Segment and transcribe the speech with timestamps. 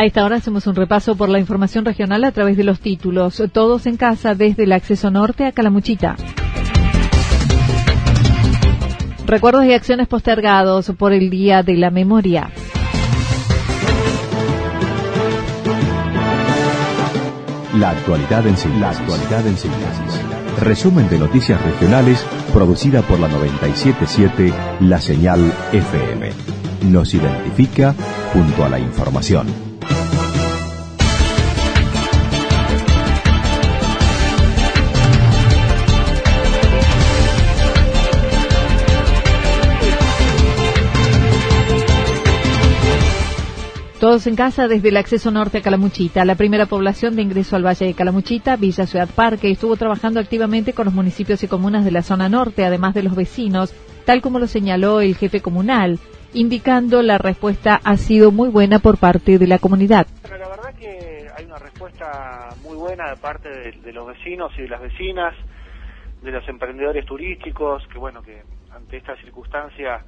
[0.00, 3.42] A esta hora hacemos un repaso por la información regional a través de los títulos.
[3.52, 6.16] Todos en casa desde el acceso norte a Calamuchita.
[9.26, 12.50] Recuerdos y acciones postergados por el Día de la Memoria.
[17.76, 20.22] La actualidad en síntesis.
[20.62, 26.30] Resumen de noticias regionales producida por la 977 La Señal FM.
[26.86, 27.94] Nos identifica
[28.32, 29.69] junto a la información.
[44.00, 46.24] Todos en casa desde el acceso norte a Calamuchita.
[46.24, 50.72] La primera población de ingreso al Valle de Calamuchita, Villa Ciudad Parque, estuvo trabajando activamente
[50.72, 53.74] con los municipios y comunas de la zona norte, además de los vecinos,
[54.06, 55.98] tal como lo señaló el jefe comunal,
[56.32, 60.06] indicando la respuesta ha sido muy buena por parte de la comunidad.
[60.30, 64.68] la verdad que hay una respuesta muy buena de parte de, los vecinos y de
[64.68, 65.34] las vecinas,
[66.22, 68.44] de los emprendedores turísticos, que bueno, que
[68.74, 70.02] ante esta circunstancia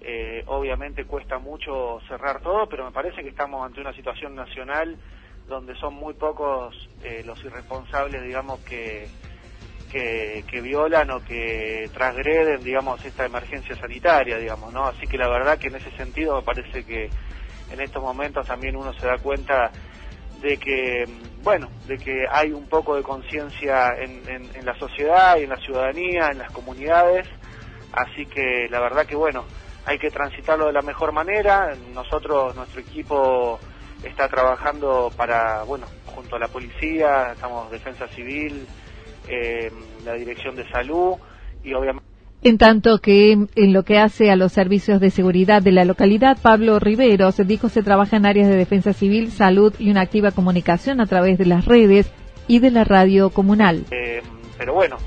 [0.00, 4.96] eh, obviamente cuesta mucho cerrar todo, pero me parece que estamos ante una situación nacional
[5.48, 9.08] donde son muy pocos eh, los irresponsables, digamos, que,
[9.90, 14.84] que, violan o que transgreden, digamos, esta emergencia sanitaria, digamos, ¿no?
[14.84, 17.08] Así que la verdad que en ese sentido me parece que
[17.72, 19.72] en estos momentos también uno se da cuenta
[20.42, 21.06] de que,
[21.42, 25.56] bueno, de que hay un poco de conciencia en, en la sociedad y en la
[25.56, 27.26] ciudadanía, en las comunidades,
[27.92, 29.44] así que la verdad que, bueno,
[29.88, 31.74] hay que transitarlo de la mejor manera.
[31.94, 33.58] Nosotros, nuestro equipo
[34.04, 38.66] está trabajando para, bueno, junto a la policía, estamos Defensa Civil,
[39.28, 39.72] eh,
[40.04, 41.14] la Dirección de Salud
[41.64, 42.06] y obviamente...
[42.42, 46.36] En tanto que en lo que hace a los servicios de seguridad de la localidad,
[46.40, 51.00] Pablo Riveros dijo se trabaja en áreas de defensa civil, salud y una activa comunicación
[51.00, 52.12] a través de las redes
[52.46, 53.86] y de la radio comunal.
[53.90, 54.22] Eh,
[54.56, 54.98] pero bueno,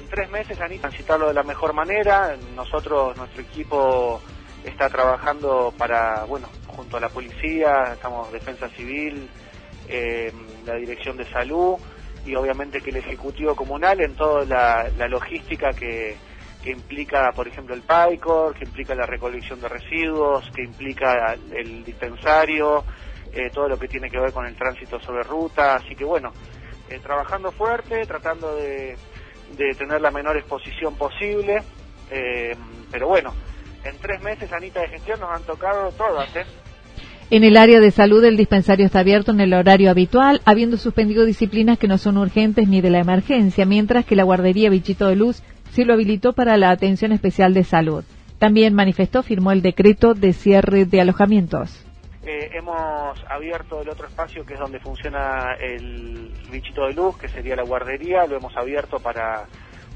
[0.00, 2.36] en tres meses han transitarlo de la mejor manera.
[2.56, 4.20] Nosotros, nuestro equipo
[4.64, 9.28] está trabajando para, bueno, junto a la policía, estamos Defensa Civil,
[9.88, 10.32] eh,
[10.64, 11.76] la Dirección de Salud
[12.26, 16.16] y obviamente que el Ejecutivo Comunal en toda la, logística que,
[16.64, 22.84] implica, por ejemplo, el PAICOR, que implica la recolección de residuos, que implica el dispensario,
[23.32, 25.76] eh, todo lo que tiene que ver con el tránsito sobre ruta.
[25.76, 26.32] Así que bueno,
[26.90, 28.96] eh, trabajando fuerte, tratando de
[29.56, 31.62] de tener la menor exposición posible,
[32.10, 32.54] eh,
[32.90, 33.32] pero bueno,
[33.84, 36.44] en tres meses, Anita, de gestión nos han tocado todas, ¿eh?
[37.30, 41.24] En el área de salud, el dispensario está abierto en el horario habitual, habiendo suspendido
[41.24, 45.14] disciplinas que no son urgentes ni de la emergencia, mientras que la guardería Bichito de
[45.14, 48.02] Luz sí lo habilitó para la atención especial de salud.
[48.40, 51.84] También manifestó, firmó el decreto de cierre de alojamientos.
[52.22, 57.28] Eh, hemos abierto el otro espacio que es donde funciona el bichito de luz, que
[57.28, 59.46] sería la guardería, lo hemos abierto para,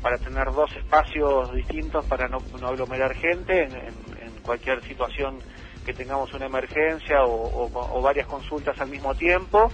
[0.00, 5.38] para tener dos espacios distintos para no, aglomerar gente en, cualquier situación
[5.86, 9.72] que tengamos una emergencia o, varias consultas al mismo tiempo.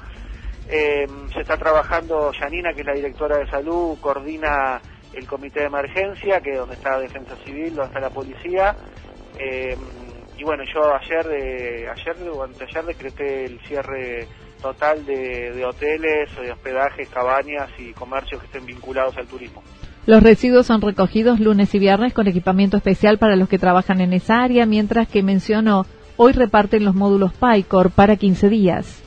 [0.69, 4.81] Eh, se está trabajando, Yanina, que es la directora de salud, coordina
[5.13, 8.77] el comité de emergencia, que es donde está Defensa Civil, donde está la policía.
[9.37, 9.77] Eh,
[10.41, 14.27] y bueno, yo ayer, de, ayer o anteayer decreté el cierre
[14.63, 19.63] total de, de hoteles, de hospedajes, cabañas y comercios que estén vinculados al turismo.
[20.07, 24.15] Los residuos son recogidos lunes y viernes con equipamiento especial para los que trabajan en
[24.15, 25.85] esa área, mientras que mencionó,
[26.17, 29.03] hoy reparten los módulos PyCor para 15 días.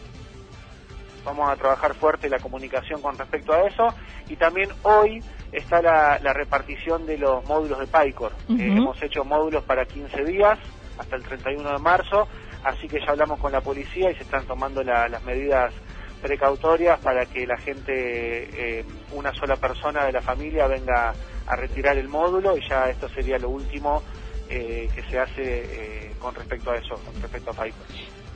[1.26, 3.88] Vamos a trabajar fuerte la comunicación con respecto a eso
[4.30, 8.34] y también hoy está la, repartición de los módulos de PyCor.
[8.50, 10.60] Eh, hemos hecho módulos para 15 días
[10.98, 12.28] hasta el 31 de marzo,
[12.63, 15.74] así que ya hablamos con la policía y se están tomando las medidas
[16.22, 21.13] precautorias para que la gente, eh, una sola persona de la familia venga
[21.45, 24.01] a retirar el módulo y ya esto sería lo último
[24.50, 27.78] eh, que se hace eh, con respecto a eso, con respecto a FAICO.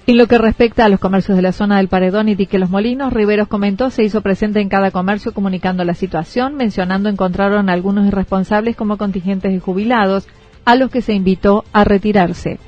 [0.07, 2.69] En lo que respecta a los comercios de la zona del Paredón y Dique Los
[2.69, 8.07] Molinos, Riveros comentó se hizo presente en cada comercio comunicando la situación, mencionando encontraron algunos
[8.07, 10.27] irresponsables como contingentes de jubilados,
[10.67, 12.59] a los que se invitó a retirarse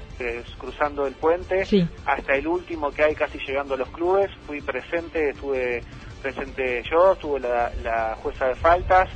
[0.57, 1.65] cruzando el puente
[2.05, 4.29] hasta el último que hay casi llegando a los clubes.
[4.47, 5.83] Fui presente, estuve
[6.21, 9.09] presente yo, estuve la, la jueza de faltas,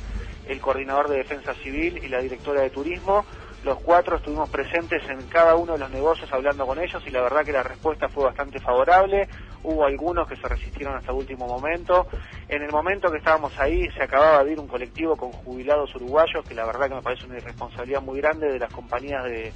[0.46, 3.24] el coordinador de defensa civil y la directora de turismo.
[3.64, 7.22] Los cuatro estuvimos presentes en cada uno de los negocios hablando con ellos y la
[7.22, 9.26] verdad que la respuesta fue bastante favorable.
[9.62, 12.06] Hubo algunos que se resistieron hasta el último momento.
[12.46, 16.44] En el momento que estábamos ahí se acababa de ir un colectivo con jubilados uruguayos
[16.46, 19.50] que la verdad que me parece una irresponsabilidad muy grande de las compañías de,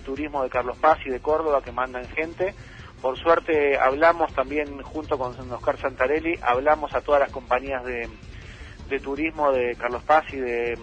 [0.00, 2.54] turismo de Carlos Paz y de Córdoba que mandan gente.
[3.02, 8.08] Por suerte hablamos también junto con Oscar Santarelli, hablamos a todas las compañías de,
[8.88, 10.78] de turismo de Carlos Paz y de,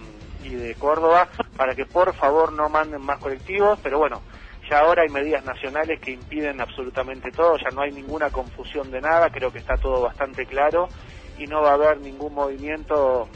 [0.48, 4.22] y de Córdoba para que por favor no manden más colectivos, pero bueno,
[4.70, 9.02] ya ahora hay medidas nacionales que impiden absolutamente todo, ya no hay ninguna confusión de
[9.02, 10.90] nada, creo que está todo bastante claro
[11.38, 13.30] y no va a haber ningún movimiento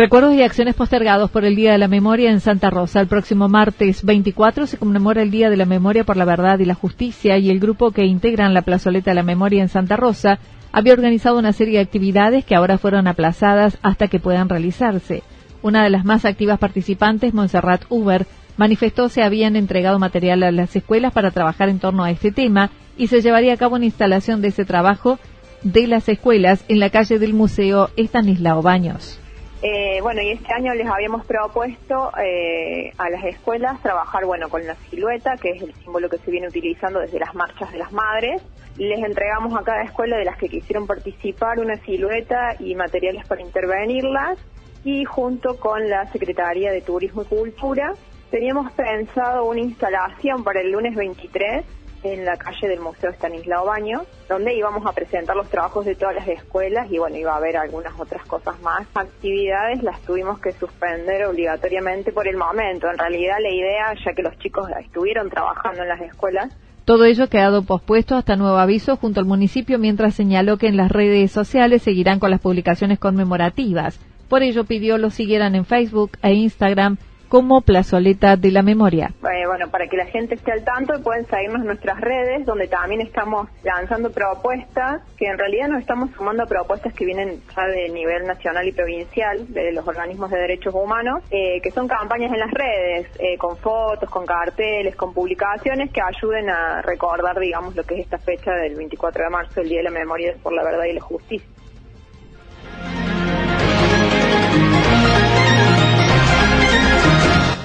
[0.00, 3.02] Recuerdos y acciones postergados por el Día de la Memoria en Santa Rosa.
[3.02, 6.64] El próximo martes 24 se conmemora el Día de la Memoria por la Verdad y
[6.64, 10.38] la Justicia y el grupo que integran la plazoleta de la memoria en Santa Rosa
[10.72, 15.22] había organizado una serie de actividades que ahora fueron aplazadas hasta que puedan realizarse.
[15.60, 18.26] Una de las más activas participantes, Montserrat Uber,
[18.56, 22.70] manifestó se habían entregado material a las escuelas para trabajar en torno a este tema
[22.96, 25.18] y se llevaría a cabo una instalación de ese trabajo
[25.62, 29.20] de las escuelas en la calle del Museo Estanislao Baños.
[29.62, 34.66] Eh, bueno, y este año les habíamos propuesto eh, a las escuelas trabajar, bueno, con
[34.66, 37.92] la silueta, que es el símbolo que se viene utilizando desde las marchas de las
[37.92, 38.42] madres.
[38.78, 43.42] Les entregamos a cada escuela de las que quisieron participar una silueta y materiales para
[43.42, 44.38] intervenirlas.
[44.82, 47.92] Y junto con la Secretaría de Turismo y Cultura,
[48.30, 51.66] teníamos pensado una instalación para el lunes 23
[52.02, 56.14] en la calle del Museo Estanislao Baño, donde íbamos a presentar los trabajos de todas
[56.14, 58.86] las escuelas y bueno, iba a haber algunas otras cosas más.
[58.94, 62.88] Actividades las tuvimos que suspender obligatoriamente por el momento.
[62.90, 67.24] En realidad la idea, ya que los chicos estuvieron trabajando en las escuelas, todo ello
[67.24, 71.30] ha quedado pospuesto hasta nuevo aviso junto al municipio mientras señaló que en las redes
[71.30, 74.00] sociales seguirán con las publicaciones conmemorativas.
[74.28, 76.96] Por ello pidió lo siguieran en Facebook e Instagram
[77.30, 79.12] como plazoleta de la memoria.
[79.22, 82.66] Eh, bueno, para que la gente esté al tanto, pueden seguirnos en nuestras redes, donde
[82.66, 87.66] también estamos lanzando propuestas, que en realidad nos estamos sumando a propuestas que vienen ya
[87.68, 92.32] de nivel nacional y provincial, de los organismos de derechos humanos, eh, que son campañas
[92.32, 97.76] en las redes, eh, con fotos, con carteles, con publicaciones que ayuden a recordar, digamos,
[97.76, 100.52] lo que es esta fecha del 24 de marzo, el Día de la Memoria por
[100.52, 101.48] la Verdad y la Justicia.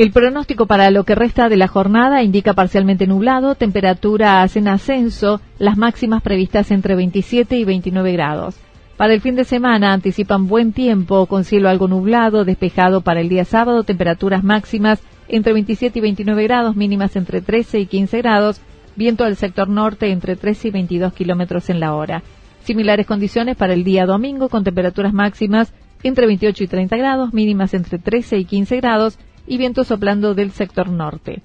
[0.00, 5.42] El pronóstico para lo que resta de la jornada indica parcialmente nublado, temperaturas en ascenso,
[5.58, 8.56] las máximas previstas entre 27 y 29 grados.
[8.96, 13.28] Para el fin de semana anticipan buen tiempo, con cielo algo nublado, despejado para el
[13.28, 18.62] día sábado, temperaturas máximas entre 27 y 29 grados, mínimas entre 13 y 15 grados,
[18.96, 22.22] viento del sector norte entre 13 y 22 kilómetros en la hora.
[22.64, 27.74] Similares condiciones para el día domingo, con temperaturas máximas entre 28 y 30 grados, mínimas
[27.74, 29.18] entre 13 y 15 grados,
[29.50, 31.42] y viento soplando del sector norte.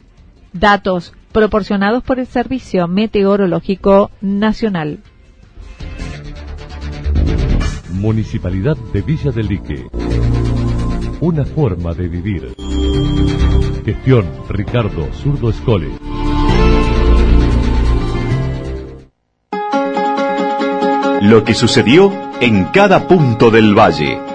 [0.53, 4.99] Datos proporcionados por el Servicio Meteorológico Nacional.
[7.93, 9.87] Municipalidad de Villa del Lique.
[11.19, 12.55] Una forma de vivir.
[13.83, 15.89] Gestión Ricardo Zurdo Escole.
[21.21, 24.34] Lo que sucedió en cada punto del valle.